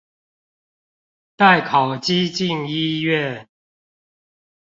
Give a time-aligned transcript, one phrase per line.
[1.35, 3.47] 帶烤雞進醫院